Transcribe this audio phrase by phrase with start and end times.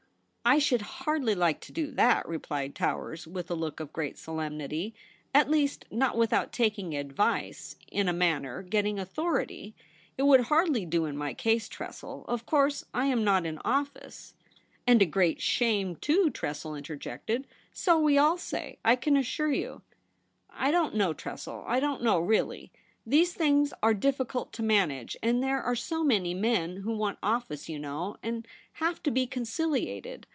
[0.41, 4.17] * I should hardly like to do that,' replied Towers, with a look of great
[4.17, 4.93] solemnity;'
[5.35, 9.75] at least, not without taking advice— in a manner, getting authority.
[10.17, 12.25] It would hardly do in my case, Tressel.
[12.27, 14.33] Of course, I am not in office
[14.87, 17.45] ''And a great shame, too,' Tressel inter jected.
[17.71, 19.83] 'So we all say, I can assure you.'
[20.21, 22.71] * I don't know, Tressel; I don't know, really.
[23.05, 27.69] These things are difficult to manage; and there are so many men who want office,
[27.69, 30.27] you know, and have to be conciliated.